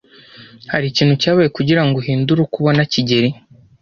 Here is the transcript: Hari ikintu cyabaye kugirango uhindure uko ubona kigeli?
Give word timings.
Hari 0.71 0.85
ikintu 0.91 1.13
cyabaye 1.21 1.49
kugirango 1.57 1.95
uhindure 2.01 2.39
uko 2.45 2.55
ubona 2.61 2.81
kigeli? 2.93 3.29